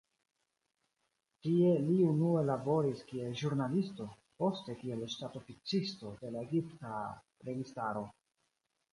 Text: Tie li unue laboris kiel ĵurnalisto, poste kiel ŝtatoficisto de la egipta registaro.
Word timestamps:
Tie 1.47 1.73
li 1.89 1.97
unue 2.11 2.39
laboris 2.45 3.03
kiel 3.11 3.35
ĵurnalisto, 3.41 4.07
poste 4.43 4.75
kiel 4.79 5.03
ŝtatoficisto 5.15 6.15
de 6.23 6.31
la 6.37 6.41
egipta 6.47 6.95
registaro. 7.51 8.03